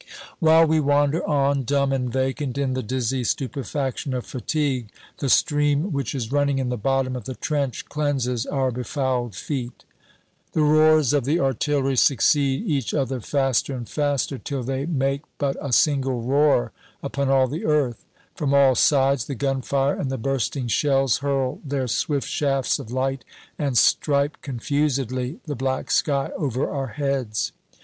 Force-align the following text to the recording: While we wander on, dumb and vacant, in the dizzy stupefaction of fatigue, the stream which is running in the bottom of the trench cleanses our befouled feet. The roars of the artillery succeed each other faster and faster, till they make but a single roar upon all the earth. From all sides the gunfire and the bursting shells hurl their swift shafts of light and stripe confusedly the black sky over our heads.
While 0.39 0.65
we 0.65 0.79
wander 0.79 1.23
on, 1.29 1.63
dumb 1.63 1.93
and 1.93 2.11
vacant, 2.11 2.57
in 2.57 2.73
the 2.73 2.81
dizzy 2.81 3.23
stupefaction 3.23 4.15
of 4.15 4.25
fatigue, 4.25 4.89
the 5.19 5.29
stream 5.29 5.91
which 5.93 6.15
is 6.15 6.31
running 6.31 6.57
in 6.57 6.69
the 6.69 6.75
bottom 6.75 7.15
of 7.15 7.25
the 7.25 7.35
trench 7.35 7.85
cleanses 7.85 8.47
our 8.47 8.71
befouled 8.71 9.35
feet. 9.35 9.85
The 10.53 10.63
roars 10.63 11.13
of 11.13 11.23
the 11.25 11.39
artillery 11.39 11.95
succeed 11.97 12.65
each 12.65 12.95
other 12.95 13.19
faster 13.21 13.75
and 13.75 13.87
faster, 13.87 14.39
till 14.39 14.63
they 14.63 14.87
make 14.87 15.21
but 15.37 15.55
a 15.61 15.71
single 15.71 16.23
roar 16.23 16.71
upon 17.03 17.29
all 17.29 17.45
the 17.47 17.65
earth. 17.65 18.03
From 18.33 18.55
all 18.55 18.73
sides 18.73 19.25
the 19.25 19.35
gunfire 19.35 19.93
and 19.93 20.09
the 20.09 20.17
bursting 20.17 20.67
shells 20.67 21.19
hurl 21.19 21.59
their 21.63 21.85
swift 21.87 22.27
shafts 22.27 22.79
of 22.79 22.89
light 22.91 23.23
and 23.59 23.77
stripe 23.77 24.37
confusedly 24.41 25.41
the 25.45 25.53
black 25.53 25.91
sky 25.91 26.31
over 26.35 26.67
our 26.67 26.87
heads. 26.87 27.51